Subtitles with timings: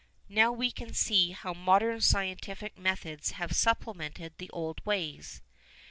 [0.29, 5.43] Now we can see how modern scientific methods have supplemented the old ways.